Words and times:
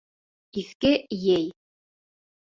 Иҫке 0.61 0.93
ей 1.35 1.47